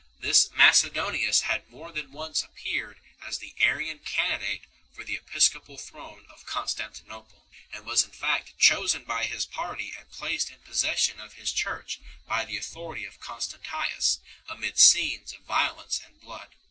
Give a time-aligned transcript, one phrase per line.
[0.19, 6.25] This Macedonius had more than once appeared as the Arian candidate for the episcopal throne
[6.27, 11.33] of Constantinople, and was in fact chosen by his party and placed in possession of
[11.35, 14.17] his church by the authority of Con stantius,
[14.49, 16.49] amid scenes of violence and blood 5